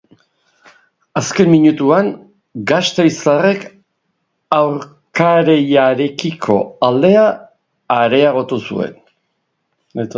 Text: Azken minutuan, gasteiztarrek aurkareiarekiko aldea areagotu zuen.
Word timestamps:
Azken 1.19 1.51
minutuan, 1.55 2.07
gasteiztarrek 2.71 3.67
aurkareiarekiko 4.59 6.59
aldea 6.89 7.25
areagotu 8.01 8.61
zuen. 8.71 8.99